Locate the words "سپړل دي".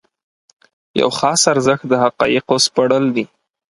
2.65-3.25